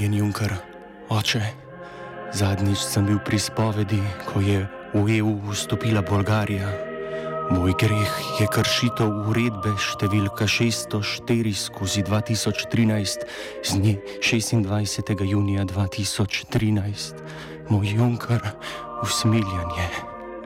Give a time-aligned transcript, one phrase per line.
[0.00, 0.52] Dragocaljen Junker,
[1.12, 1.42] oče,
[2.32, 4.64] zadnjič sem bil pri spovedi, ko je
[4.96, 6.72] v EU vstopila Bolgarija.
[7.52, 8.08] Moj greh
[8.40, 13.28] je kršitev uredbe številka 604 skozi 2013
[13.60, 15.20] z dne 26.
[15.20, 17.20] junija 2013.
[17.68, 18.40] Moj Junker,
[19.04, 19.84] usmiljanje.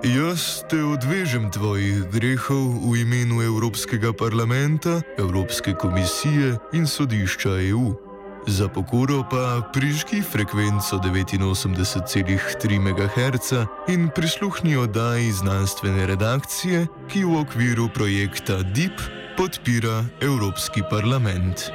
[0.02, 8.03] Jaz te odvežem tvojih grehov v imenu Evropskega parlamenta, Evropske komisije in sodišča EU.
[8.46, 13.52] Za pokoro pa prižgi frekvenco 89,3 MHz
[13.88, 19.00] in prisluhni oddaji znanstvene redakcije, ki v okviru projekta DIP
[19.36, 21.70] podpira Evropski parlament.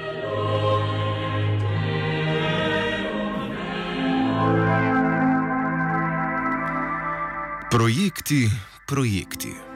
[7.71, 8.49] Projekti,
[8.87, 9.68] projekti.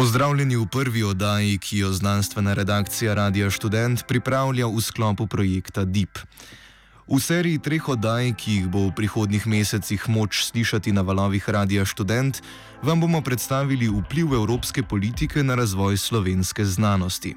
[0.00, 6.18] Pozdravljeni v prvi oddaji, ki jo znanstvena redakcija Radia Student pripravlja v sklopu projekta DIP.
[7.04, 11.84] V seriji treh oddaj, ki jih bo v prihodnjih mesecih moč slišati na valovih Radia
[11.84, 12.40] Student,
[12.82, 17.36] vam bomo predstavili vpliv evropske politike na razvoj slovenske znanosti.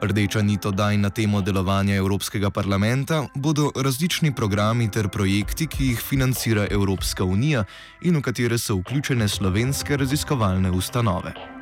[0.00, 6.00] Rdeča nit oddaj na temo delovanja Evropskega parlamenta bodo različni programi ter projekti, ki jih
[6.00, 7.64] financira Evropska unija
[8.00, 11.53] in v katere so vključene slovenske raziskovalne ustanove.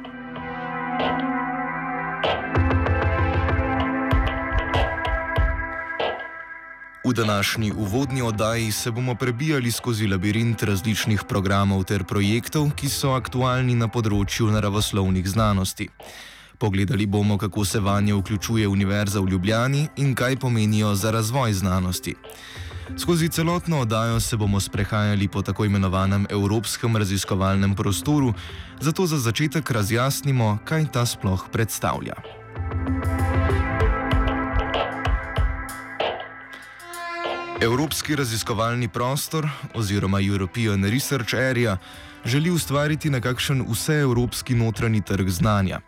[7.05, 13.11] V današnji uvodni oddaji se bomo prebijali skozi labirint različnih programov ter projektov, ki so
[13.19, 15.89] aktualni na področju naravoslovnih znanosti.
[16.63, 22.15] Pogledali bomo, kako se vanje vključuje Univerza v Ljubljani in kaj pomenijo za razvoj znanosti.
[22.99, 28.35] Skozi celotno oddajo se bomo sprehajali po tako imenovanem Evropskem raziskovalnem prostoru,
[28.81, 32.15] zato za začetek razjasnimo, kaj ta sploh predstavlja.
[37.63, 41.77] Evropski raziskovalni prostor oziroma European Research Area
[42.25, 45.81] želi ustvariti nekakšen vseevropski notranji trg znanja.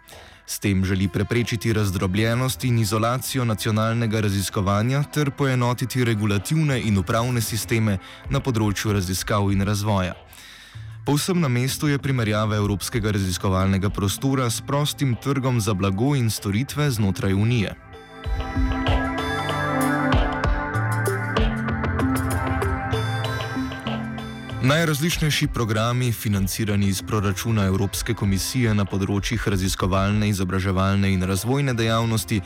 [0.47, 7.99] S tem želi preprečiti razdrobljenost in izolacijo nacionalnega raziskovanja ter poenotiti regulativne in upravne sisteme
[8.31, 10.15] na področju raziskav in razvoja.
[11.05, 16.91] Povsem na mestu je primerjava Evropskega raziskovalnega prostora s prostim trgom za blago in storitve
[16.91, 17.75] znotraj Unije.
[24.65, 32.39] Najrazličnejši programi, financirani iz proračuna Evropske komisije na področjih raziskovalne, izobraževalne in razvojne dejavnosti,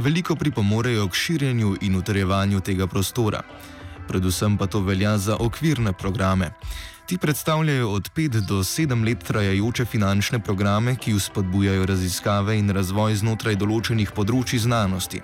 [0.00, 3.42] veliko pripomorejo k širjenju in utrjevanju tega prostora.
[4.08, 6.48] Predvsem pa to velja za okvirne programe.
[7.06, 13.20] Ti predstavljajo od 5 do 7 let trajajoče finančne programe, ki vzpodbujajo raziskave in razvoj
[13.20, 15.20] znotraj določenih področji znanosti.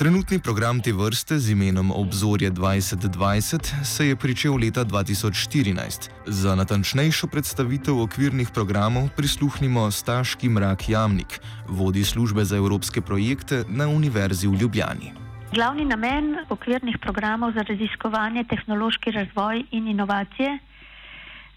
[0.00, 6.08] Trenutni program te vrste z imenom Obzorje 2020 se je pričel leta 2014.
[6.26, 13.88] Za natančnejšo predstavitev okvirnih programov prisluhnimo Staški Mrak Jamnik, vodi službe za evropske projekte na
[13.88, 15.12] Univerzi v Ljubljani.
[15.52, 20.58] Glavni namen okvirnih programov za raziskovanje, tehnološki razvoj in inovacije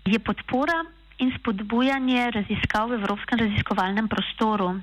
[0.06, 0.84] je podpora
[1.18, 4.76] in spodbujanje raziskav v evropskem raziskovalnem prostoru.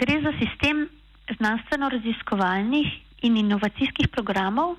[0.00, 0.88] Gre za sistem
[1.36, 2.88] znanstveno-raziskovalnih
[3.22, 4.76] in inovacijskih programov,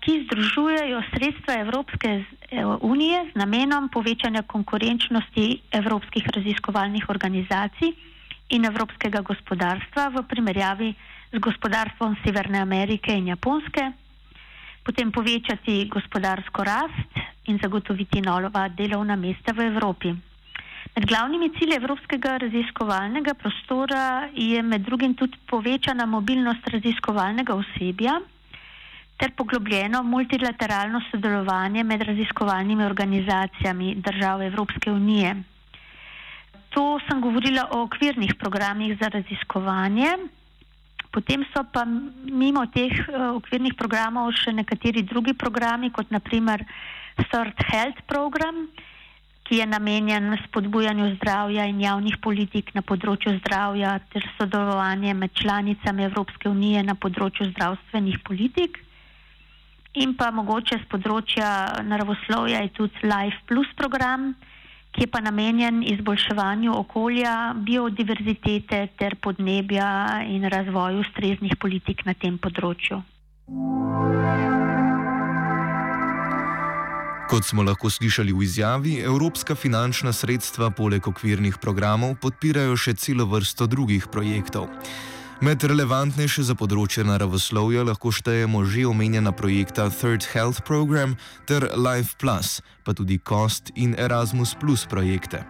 [0.00, 7.92] ki združujejo sredstva Evropske eh, unije z namenom povečanja konkurenčnosti evropskih raziskovalnih organizacij
[8.50, 10.94] in evropskega gospodarstva v primerjavi
[11.32, 13.92] z gospodarstvom Severne Amerike in Japonske,
[14.82, 17.12] potem povečati gospodarsko rast
[17.46, 20.29] in zagotoviti nova delovna mesta v Evropi.
[20.96, 28.16] Med glavnimi cilji Evropskega raziskovalnega prostora je med drugim tudi povečana mobilnost raziskovalnega osebja
[29.20, 35.34] ter poglobljeno multilateralno sodelovanje med raziskovalnimi organizacijami držav Evropske unije.
[36.70, 40.10] To sem govorila o okvirnih programih za raziskovanje.
[41.10, 41.84] Potem so pa
[42.24, 46.62] mimo teh uh, okvirnih programov še nekateri drugi programi, kot naprimer
[47.30, 48.68] Third Health Program,
[49.50, 56.04] ki je namenjen spodbujanju zdravja in javnih politik na področju zdravja ter sodelovanje med članicami
[56.06, 58.78] Evropske unije na področju zdravstvenih politik.
[59.98, 61.48] In pa mogoče z področja
[61.82, 64.36] naravoslovja je tudi Life Plus program,
[64.94, 67.34] ki je pa namenjen izboljševanju okolja,
[67.66, 69.90] biodiverzitete ter podnebja
[70.30, 73.02] in razvoju ustreznih politik na tem področju.
[77.30, 83.22] Kot smo lahko slišali v izjavi, evropska finančna sredstva poleg okvirnih programov podpirajo še celo
[83.30, 84.66] vrsto drugih projektov.
[85.38, 91.14] Med relevantnejše za področje naravoslovja lahko štejemo že omenjena projekta Third Health Program
[91.46, 95.46] ter Life Plus, pa tudi Cost in Erasmus Plus projekte.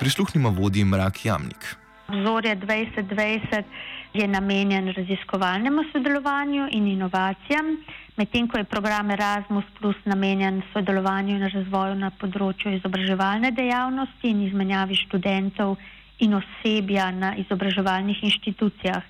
[0.00, 1.60] Prisluhnimo vodji Mrak Jamnik.
[2.08, 7.76] Vzorje 2020 je namenjen raziskovalnemu sodelovanju in inovacijam
[8.18, 14.42] medtem ko je program Erasmus Plus namenjen sodelovanju in razvoju na področju izobraževalne dejavnosti in
[14.48, 15.76] izmenjavi študentov
[16.18, 19.06] in osebja na izobraževalnih inštitucijah.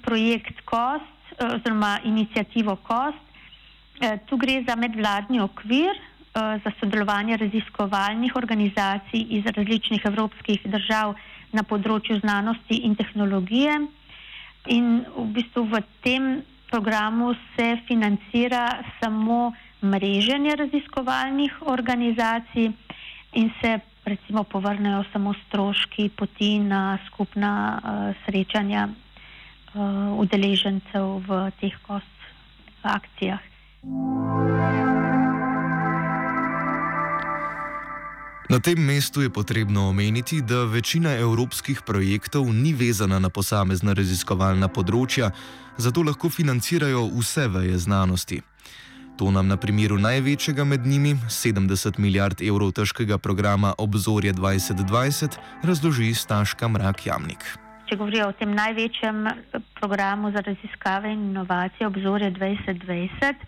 [0.00, 3.24] Projekt COST eh, oziroma inicijativo COST,
[4.00, 11.12] eh, tu gre za medvladni okvir eh, za sodelovanje raziskovalnih organizacij iz različnih evropskih držav
[11.52, 13.82] na področju znanosti in tehnologije.
[14.72, 16.24] In v bistvu v tem
[16.70, 22.70] programu se financira samo mreženje raziskovalnih organizacij
[23.32, 31.76] in se recimo povrnejo samo stroški poti na skupna uh, srečanja uh, udeležencev v teh
[31.86, 32.16] kost
[32.82, 33.40] akcijah.
[38.48, 44.70] Na tem mestu je potrebno omeniti, da večina evropskih projektov ni vezana na posamezna raziskovalna
[44.72, 45.28] področja,
[45.76, 48.40] zato lahko financirajo vse veje znanosti.
[49.20, 55.36] To nam na primeru največjega med njimi, 70 milijard evrov težkega programa Obzorje 2020,
[55.68, 57.44] razloži Staška Mrak Jamnik.
[57.84, 59.28] Če govorijo o tem največjem
[59.76, 63.44] programu za raziskave in inovacije Obzorje 2020,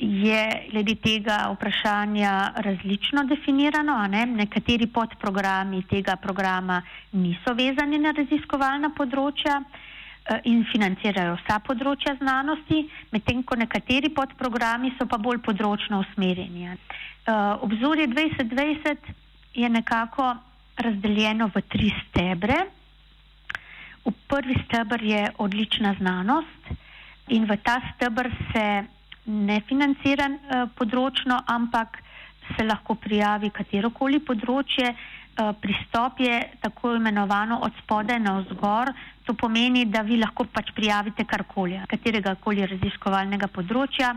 [0.00, 4.06] je glede tega vprašanja različno definirano.
[4.06, 4.26] Ne?
[4.26, 6.82] Nekateri podprogrami tega programa
[7.12, 14.94] niso vezani na raziskovalna področja eh, in financirajo vsa področja znanosti, medtem ko nekateri podprogrami
[14.98, 16.68] so pa bolj področno usmerjeni.
[16.70, 19.14] Eh, obzorje 2020
[19.54, 20.34] je nekako
[20.76, 22.66] razdeljeno v tri stebre.
[24.04, 26.68] V prvi stebr je odlična znanost
[27.28, 28.95] in v ta stebr se
[29.26, 31.98] nefinanciran uh, področno, ampak
[32.56, 34.92] se lahko prijavi katerokoli področje.
[35.36, 38.92] Uh, pristop je tako imenovano od spodaj na vzgor.
[39.26, 44.14] To pomeni, da vi lahko pač prijavite karkoli, katerega koli raziskovalnega področja.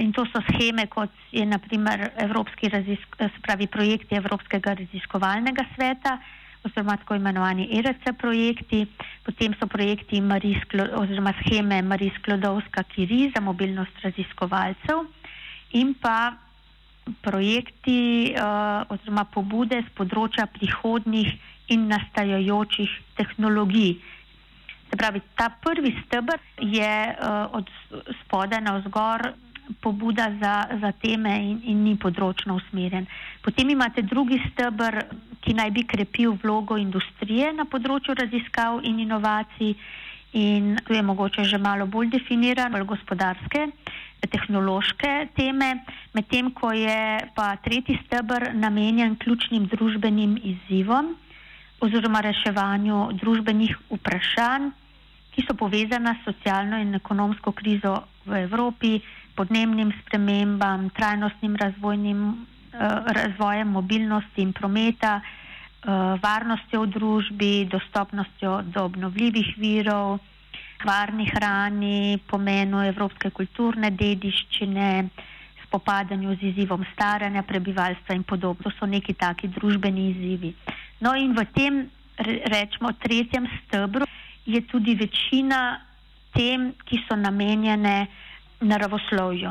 [0.00, 6.18] In to so scheme, kot je naprimer Evropski razisk, spravi projekti Evropskega raziskovalnega sveta,
[6.64, 8.86] uh, oziroma tako imenovani ERC projekti,
[9.24, 15.04] potem so projekti Marisklo, oziroma scheme Marijs Klodovska Kiri za mobilnost raziskovalcev
[15.72, 16.32] in pa
[17.20, 21.28] projekti uh, oziroma pobude z področja prihodnih
[21.68, 23.96] in nastajajočih tehnologij.
[24.88, 27.68] Se pravi, ta prvi stebr je uh, od
[28.22, 29.34] spoda na vzgor
[29.80, 33.06] pobuda za, za teme in, in ni področno usmerjen.
[33.42, 35.04] Potem imate drugi stebr,
[35.40, 39.74] ki naj bi krepil vlogo industrije na področju raziskav in inovacij
[40.34, 43.68] in tu je mogoče že malo bolj definiran, bolj gospodarske,
[44.26, 45.84] tehnološke teme,
[46.14, 51.14] medtem ko je pa tretji stebr namenjen ključnim družbenim izzivom
[51.84, 54.70] oziroma reševanju družbenih vprašanj,
[55.34, 59.00] ki so povezana s socialno in ekonomsko krizo v Evropi,
[59.36, 68.84] podnebnim spremembam, trajnostnim razvojnim, uh, razvojem mobilnosti in prometa, uh, varnostjo v družbi, dostopnostjo do
[68.84, 70.18] obnovljivih virov,
[70.84, 74.88] varni hrani, pomenu evropske kulturne dediščine,
[75.66, 78.70] spopadanju z izzivom staranja prebivalstva in podobno.
[78.70, 80.54] To so neki taki družbeni izzivi.
[81.00, 81.80] No in v tem,
[82.18, 84.06] rečemo, tretjem stebru
[84.46, 85.80] je tudi večina
[86.34, 88.06] tem, ki so namenjene
[88.64, 89.50] naravoslovju.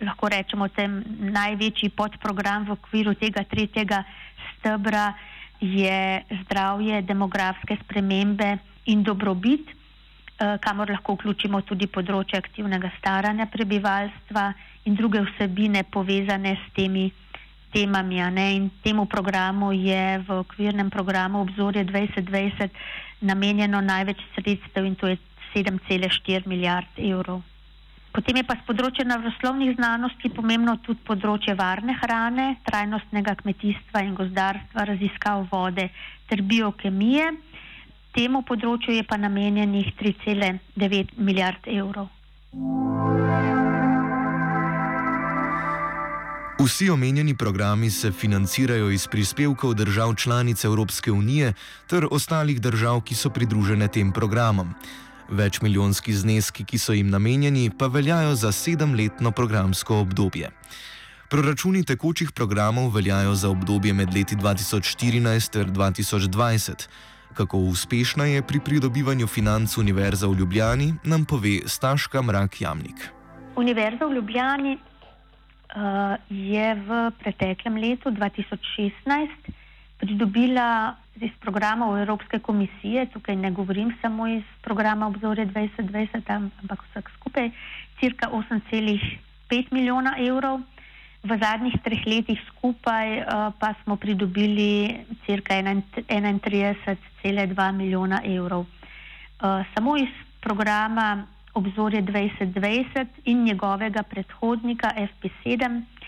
[0.00, 0.88] Lahko rečemo, da je
[1.32, 4.04] največji podprogram v okviru tega tretjega
[4.54, 5.12] stebra
[6.42, 14.94] zdravje, demografske spremembe in dobrobit, eh, kamor lahko vključimo tudi področje aktivnega staranja prebivalstva in
[14.94, 17.10] druge vsebine povezane s temi
[17.72, 18.18] temami.
[18.56, 22.70] In temu programu je v okvirnem programu obzorje 2020
[23.20, 25.18] namenjeno največ sredstev in to je
[25.54, 27.42] 7,4 milijard evrov.
[28.10, 34.16] Potem je pa z področja naravoslovnih znanosti pomembno tudi področje varne hrane, trajnostnega kmetijstva in
[34.18, 35.86] gozdarstva, raziskav vode
[36.26, 37.30] ter biokemije.
[38.10, 42.10] Temu področju je pa namenjenih 3,9 milijard evrov.
[46.60, 51.54] Vsi omenjeni programi se financirajo iz prispevkov držav članic Evropske unije
[51.86, 54.74] ter ostalih držav, ki so pridružene tem programom.
[55.30, 60.50] Večmilijonski zneski, ki so jim namenjeni, pa veljajo za sedemletno programsko obdobje.
[61.30, 66.88] Proračuni tekočih programov veljajo za obdobje med leti 2014 in 2020.
[67.34, 73.08] Kako uspešna je pri pridobivanju financ Univerza v Ljubljani, nam pove Staška Mrak Jamnik.
[73.56, 79.28] Univerza v Ljubljani uh, je v preteklem letu 2016
[80.00, 87.10] pridobila iz programov Evropske komisije, tukaj ne govorim samo iz programa Obzorje 2020, ampak vsak
[87.10, 87.50] skupaj,
[88.00, 90.60] cirka 8,5 milijona evrov.
[91.22, 93.24] V zadnjih treh letih skupaj uh,
[93.60, 94.96] pa smo pridobili
[95.26, 98.60] cirka 31,2 milijona evrov.
[98.60, 98.66] Uh,
[99.74, 100.08] samo iz
[100.40, 105.99] programa Obzorje 2020 in njegovega predhodnika FP7, uh,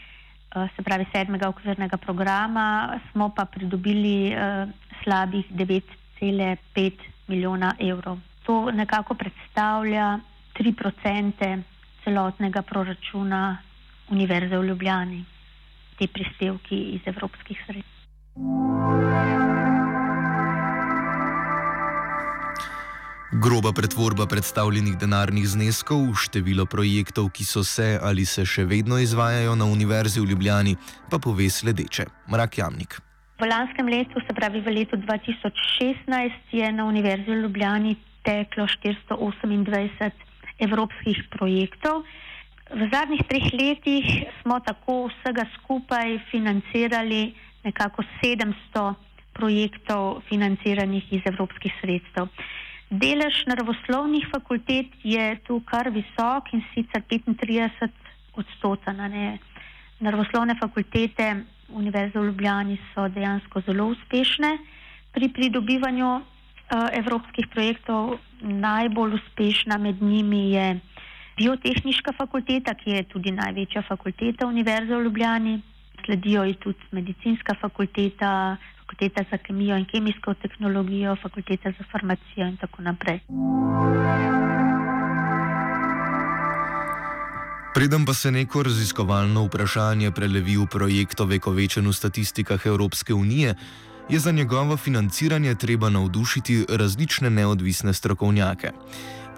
[0.76, 4.68] se pravi sedmega okvirnega programa, smo pa pridobili uh,
[5.04, 6.92] slabih 9,5
[7.28, 8.18] milijona evrov.
[8.42, 10.18] To nekako predstavlja
[10.54, 11.62] 3%
[12.04, 13.58] celotnega proračuna
[14.10, 15.24] Univerze v Ljubljani,
[15.98, 17.92] te prispevki iz evropskih sredstev.
[23.32, 28.98] Groba pretvorba predstavljenih denarnih zneskov v število projektov, ki so se ali se še vedno
[29.00, 30.74] izvajajo na Univerzi v Ljubljani,
[31.08, 32.98] pa pove sledeče: Mrak Jamnik.
[33.40, 40.12] V lanskem letu, se pravi v letu 2016, je na Univerzi v Ljubljani teklo 428
[40.68, 42.04] evropskih projektov.
[42.68, 47.32] V zadnjih treh letih smo tako vsega skupaj financirali
[47.64, 48.92] nekako 700
[49.32, 52.28] projektov financiranih iz evropskih sredstev.
[52.92, 57.88] Delež naravoslovnih fakultet je tu kar visok in sicer 35
[58.36, 59.00] odstoten.
[60.00, 64.58] Naravoslovne fakultete Univerze v Ljubljani so dejansko zelo uspešne
[65.12, 66.22] pri pridobivanju uh,
[66.92, 68.18] evropskih projektov.
[68.42, 70.80] Najbolj uspešna med njimi je
[71.40, 75.60] Biotehniška fakulteta, ki je tudi največja fakulteta Univerze v Ljubljani,
[76.04, 78.56] sledijo ji tudi medicinska fakulteta,
[78.92, 83.20] fakulteta za kemijo in kemijsko tehnologijo, fakulteta za farmacijo in tako naprej.
[87.74, 93.54] Preden pa se neko raziskovalno vprašanje prelevi v projekt o vekovečenju statistikah Evropske unije,
[94.08, 98.70] je za njegovo financiranje treba navdušiti različne neodvisne strokovnjake.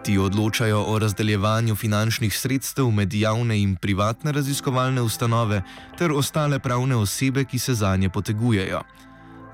[0.04, 5.62] Ti odločajo o razdeljevanju finančnih sredstev med javne in privatne raziskovalne ustanove
[5.98, 8.82] ter ostale pravne osebe, ki se za nje potegujejo.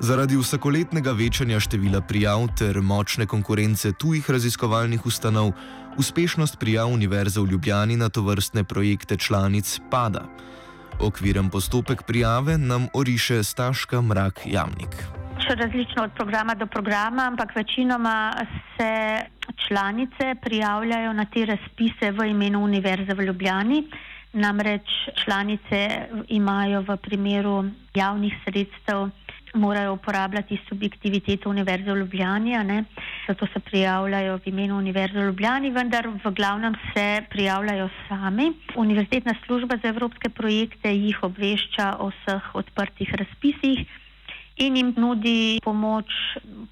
[0.00, 5.52] Zaradi vsakoletnega večanja števila prijav ter močne konkurence tujih raziskovalnih ustanov,
[6.00, 10.24] uspešnost prijav Univerze v Ljubljani na to vrstne projekte članic pada.
[11.00, 14.96] Okviren postopek prijave nam oriše Staška Mrak Jamnik.
[15.44, 18.32] Še različno od programa do programa, ampak večinoma
[18.76, 18.92] se
[19.68, 23.84] članice prijavljajo na te razpise v imenu Univerze v Ljubljani.
[24.32, 24.88] Namreč
[25.24, 25.88] članice
[26.28, 27.64] imajo v primeru
[27.94, 29.10] javnih sredstev,
[29.54, 32.84] morajo uporabljati subjektiviteto Univerze v Ljubljani,
[33.28, 38.52] zato se prijavljajo v imenu Univerze v Ljubljani, vendar v glavnem se prijavljajo sami.
[38.76, 43.86] Univerzitetna služba za evropske projekte jih obvešča o vseh odprtih razpisih
[44.56, 46.06] in jim nudi pomoč,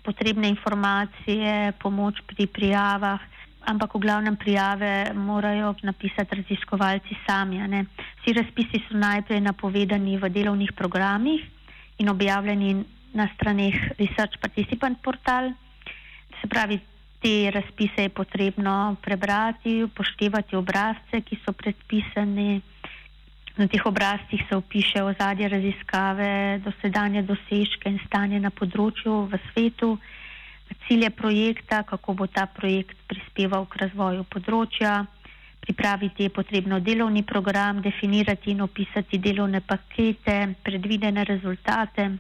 [0.05, 3.21] potrebne informacije, pomoč pri prijavah,
[3.67, 7.61] ampak v glavnem prijave morajo napisati raziskovalci sami.
[8.21, 11.58] Vsi razpisi so najprej napovedani v delovnih programih
[11.99, 15.53] in objavljeni na straneh Research Participant portal.
[16.41, 16.79] Se pravi,
[17.23, 22.61] te razpise je potrebno prebrati, upoštevati obrazce, ki so predpisani.
[23.59, 29.97] Na teh obrazcih se opiše ozadje raziskave, dosedanje dosežke in stanje na področju v svetu,
[30.87, 35.09] cilje projekta, kako bo ta projekt prispeval k razvoju področja.
[35.61, 42.11] Pripraviti je potrebno delovni program, definirati in opisati delovne pakete, predvidene rezultate.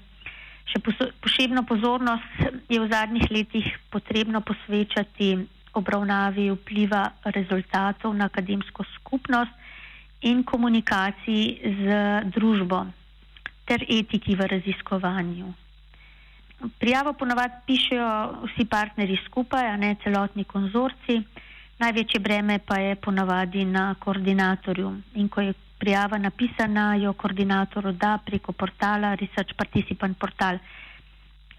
[0.68, 0.80] Še
[1.20, 5.30] posebno pozornost je v zadnjih letih potrebno posvečati
[5.72, 9.52] obravnavi vpliva rezultatov na akademsko skupnost
[10.28, 11.98] in komunikaciji z
[12.34, 12.84] družbo
[13.68, 15.48] ter etiki v raziskovanju.
[16.80, 18.08] Prijavo ponovadi pišejo
[18.48, 21.20] vsi partnerji skupaj, a ne celotni konzorci,
[21.78, 24.92] največje breme pa je ponovadi na koordinatorju.
[25.14, 30.58] In ko je prijava napisana, jo koordinator da preko portala Research Participant Portal.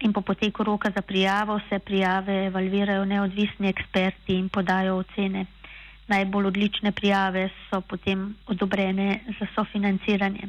[0.00, 5.46] In po poteku roka za prijavo se prijave evalvirajo neodvisni eksperti in podajo ocene
[6.10, 10.48] najbolj odlične prijave so potem odobrene za sofinanciranje.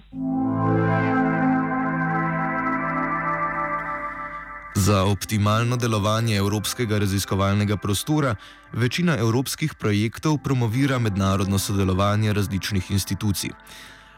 [4.75, 8.36] Za optimalno delovanje evropskega raziskovalnega prostora
[8.74, 13.50] večina evropskih projektov promovira mednarodno sodelovanje različnih institucij.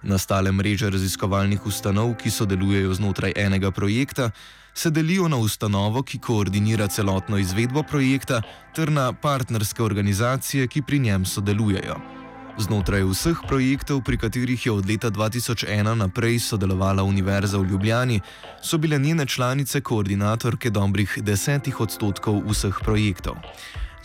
[0.03, 4.29] Nastale mreže raziskovalnih ustanov, ki sodelujejo znotraj enega projekta,
[4.73, 8.41] se delijo na ustanovo, ki koordinira celotno izvedbo projekta,
[8.75, 12.22] ter na partnerske organizacije, ki pri njem sodelujejo.
[12.53, 18.21] Znotraj vseh projektov, pri katerih je od leta 2001 naprej sodelovala Univerza v Ljubljani,
[18.61, 23.41] so bile njene članice koordinatorke dobrih desetih odstotkov vseh projektov.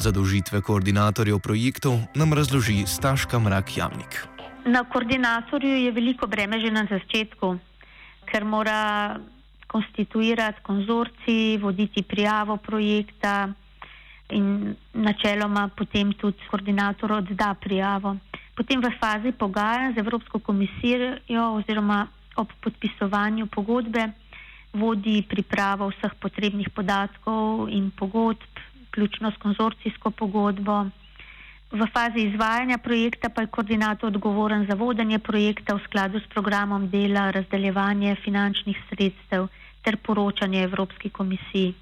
[0.00, 4.24] Zadolžitve koordinatorjev projektov nam razloži Staška Mrak Jamnik.
[4.64, 7.58] Na koordinatorju je veliko breme že na začetku,
[8.32, 9.20] ker mora
[9.68, 13.52] konstituirati konzorci, voditi prijavo projekta
[14.32, 18.16] in načeloma potem tudi koordinator odda prijavo.
[18.58, 24.10] Potem v fazi pogajanj z Evropsko komisijo oziroma ob podpisovanju pogodbe
[24.74, 28.42] vodi pripravo vseh potrebnih podatkov in pogodb,
[28.90, 30.90] vključno s konzorcijsko pogodbo.
[31.70, 36.90] V fazi izvajanja projekta pa je koordinator odgovoren za vodenje projekta v skladu s programom
[36.90, 39.46] dela, razdeljevanje finančnih sredstev
[39.86, 41.74] ter poročanje Evropski komisiji.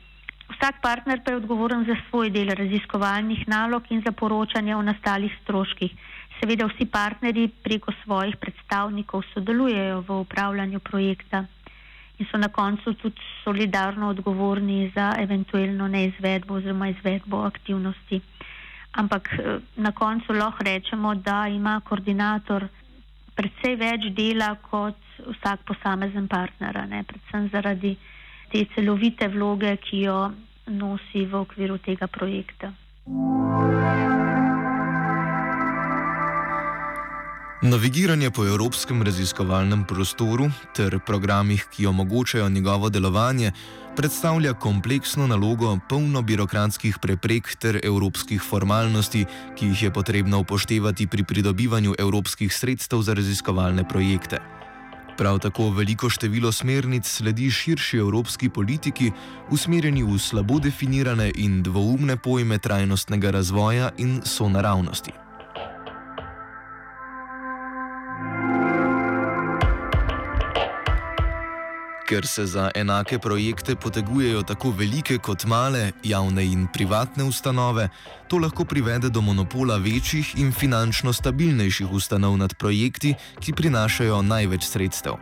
[0.52, 5.32] Vsak partner pa je odgovoren za svoj del raziskovalnih nalog in za poročanje o nastalih
[5.42, 5.92] stroških.
[6.40, 11.44] Seveda vsi partnerji preko svojih predstavnikov sodelujejo v upravljanju projekta
[12.18, 18.20] in so na koncu tudi solidarno odgovorni za eventualno neizvedbo oziroma izvedbo aktivnosti.
[18.92, 22.68] Ampak eh, na koncu lahko rečemo, da ima koordinator
[23.36, 27.04] predvsej več dela kot vsak posamezen partner, ne?
[27.04, 27.96] predvsem zaradi
[28.52, 30.18] te celovite vloge, ki jo
[30.66, 32.72] nosi v okviru tega projekta.
[37.66, 43.52] Navigiranje po evropskem raziskovalnem prostoru ter programih, ki omogočajo njegovo delovanje,
[43.96, 49.24] predstavlja kompleksno nalogo, polno birokratskih preprek ter evropskih formalnosti,
[49.58, 54.38] ki jih je potrebno upoštevati pri pridobivanju evropskih sredstev za raziskovalne projekte.
[55.18, 59.10] Prav tako veliko število smernic sledi širši evropski politiki,
[59.50, 65.25] usmerjeni v slabo definirane in dvoumne pojme trajnostnega razvoja in sonaravnosti.
[72.06, 77.88] Ker se za enake projekte potegujejo tako velike kot male, javne in privatne ustanove,
[78.28, 84.64] to lahko privede do monopola večjih in finančno stabilnejših ustanov nad projekti, ki prinašajo največ
[84.64, 85.18] sredstev.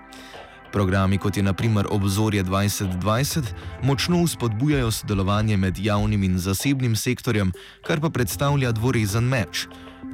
[0.74, 3.42] Programi kot je naprimer Obzorje 2020
[3.82, 7.52] močno spodbujajo sodelovanje med javnim in zasebnim sektorjem,
[7.86, 9.68] kar pa predstavlja dvorezen meč.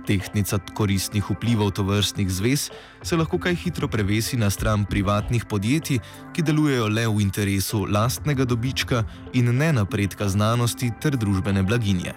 [0.06, 2.68] Tehnica koristnih vplivov tovrstnih zvez
[3.02, 5.98] se lahko kaj hitro prevesi na stran privatnih podjetij,
[6.36, 12.12] ki delujejo le v interesu lastnega dobička in ne napredka znanosti ter družbene blaginje.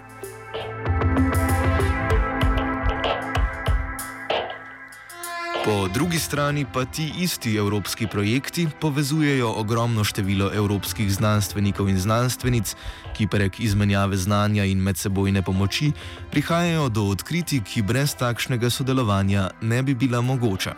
[5.64, 12.74] Po drugi strani pa ti isti evropski projekti povezujejo ogromno število evropskih znanstvenikov in znanstvenic,
[13.16, 15.92] ki prek izmenjave znanja in medsebojne pomoči
[16.30, 20.74] prihajajo do odkritij, ki brez takšnega sodelovanja ne bi bila mogoča.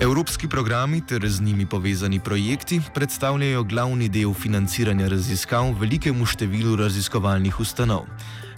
[0.00, 7.60] Evropski programi ter z njimi povezani projekti predstavljajo glavni del financiranja raziskav velikemu številu raziskovalnih
[7.60, 8.10] ustanov.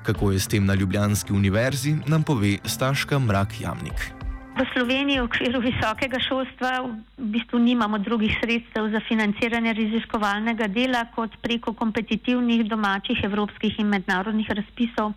[0.05, 4.13] Kako je s tem na Ljubljanski univerzi, nam pove Staška Mrak Jamnik.
[4.55, 11.07] V Sloveniji v okviru visokega šolstva v bistvu nimamo drugih sredstev za financiranje raziskovalnega dela
[11.15, 15.17] kot preko kompetitivnih domačih evropskih in mednarodnih razpisov.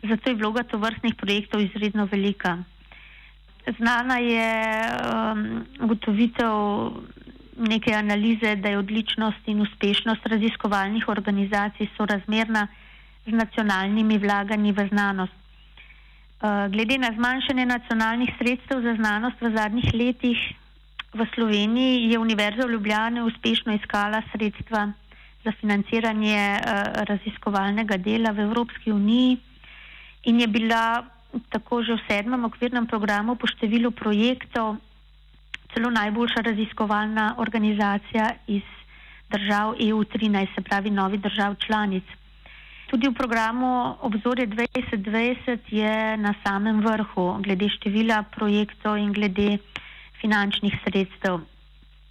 [0.00, 2.56] Zato je vloga tovrstnih projektov izredno velika.
[3.76, 4.50] Znana je
[4.96, 5.44] um,
[5.84, 6.56] ugotovitev
[7.68, 12.66] neke analize, da je odličnost in uspešnost raziskovalnih organizacij sorazmerna
[13.26, 15.34] z nacionalnimi vlaganji v znanost.
[16.36, 20.40] Eh, glede na zmanjšanje nacionalnih sredstev za znanost v zadnjih letih
[21.16, 24.92] v Sloveniji je Univerza v Ljubljani uspešno iskala sredstva
[25.44, 26.60] za financiranje eh,
[27.08, 29.40] raziskovalnega dela v Evropski uniji
[30.24, 31.04] in je bila
[31.48, 34.76] tako že v sedmem okvirnem programu po številu projektov
[35.72, 38.64] celo najboljša raziskovalna organizacija iz
[39.30, 42.04] držav EU13, se pravi novih držav članic.
[42.86, 49.58] Tudi v programu Obzorje 2020 je na samem vrhu glede števila projektov in glede
[50.22, 51.42] finančnih sredstev.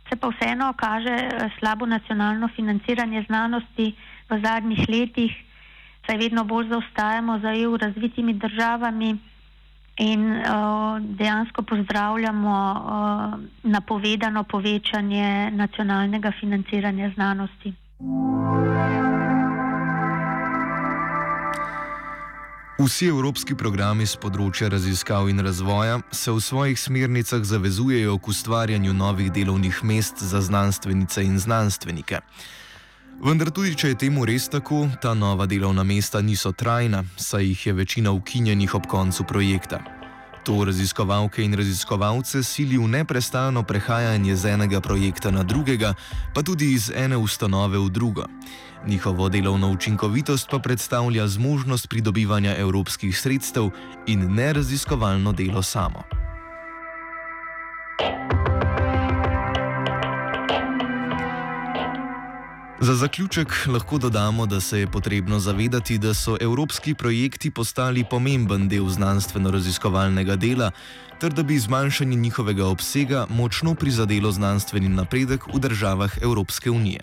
[0.10, 3.96] Se pa vseeno kaže eh, slabo nacionalno financiranje znanosti
[4.30, 5.32] v zadnjih letih,
[6.06, 9.18] saj vedno bolj zaostajamo za EU razvitimi državami
[9.98, 17.74] in uh, dejansko pozdravljamo uh, napovedano povečanje nacionalnega financiranja znanosti.
[22.76, 28.92] Vsi evropski programi z področja raziskav in razvoja se v svojih smernicah zavezujejo k ustvarjanju
[28.92, 32.20] novih delovnih mest za znanstvenice in znanstvenike.
[33.24, 37.68] Vendar tudi, če je temu res tako, ta nova delovna mesta niso trajna, saj jih
[37.68, 39.80] je večina ukinjenih ob koncu projekta.
[40.46, 45.98] To raziskovalke in raziskovalce sili v neprestano prehajanje z enega projekta na drugega,
[46.38, 48.30] pa tudi iz ene ustanove v drugo.
[48.86, 53.74] Njihovo delovno učinkovitost pa predstavlja zmožnost pridobivanja evropskih sredstev
[54.06, 56.25] in ne raziskovalno delo samo.
[62.80, 68.68] Za zaključek lahko dodamo, da se je potrebno zavedati, da so evropski projekti postali pomemben
[68.70, 70.72] del znanstveno-raziskovalnega dela,
[71.20, 77.00] ter da bi zmanjšanje njihovega obsega močno prizadelo znanstveni napredek v državah Evropske unije.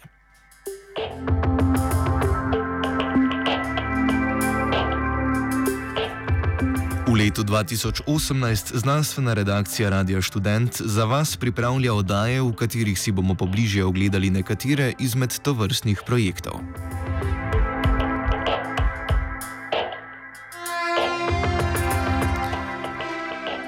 [7.13, 13.35] V letu 2018 znanstvena redakcija Radia Student za vas pripravlja oddaje, v katerih si bomo
[13.35, 16.65] pobliže ogledali nekatere izmed tovrstnih projektov.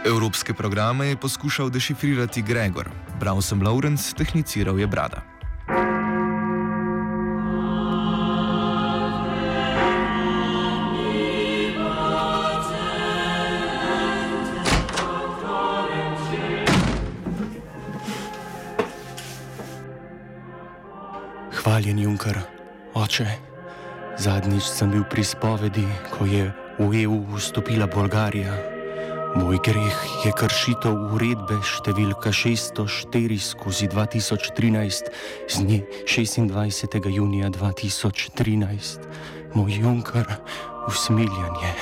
[0.08, 2.88] Evropske programe je poskušal dešifrirati Gregor,
[3.20, 5.33] bral sem Lawrence, tehniciral je Brada.
[21.74, 22.36] Hvaljen Junker,
[22.94, 23.26] oče.
[24.18, 25.82] Zadnjič sem bil pri spovedi,
[26.14, 26.46] ko je
[26.78, 28.54] v EU vstopila Bolgarija.
[29.34, 35.10] Moj greh je kršitev uredbe številka 604 skozi 2013
[35.50, 37.10] z dne 26.
[37.10, 39.10] junija 2013.
[39.58, 40.30] Moj Junker,
[40.86, 41.74] usmiljanje.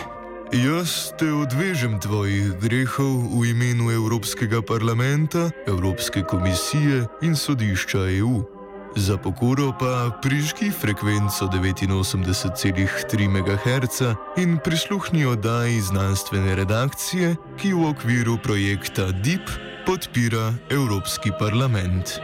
[0.57, 8.62] Jaz te odvežem tvojih grehov v imenu Evropskega parlamenta, Evropske komisije in sodišča EU.
[8.96, 14.02] Za pokoro pa prižgi frekvenco 89,3 MHz
[14.37, 19.50] in prisluhni oddaji znanstvene redakcije, ki v okviru projekta DIP
[19.87, 22.20] podpira Evropski parlament.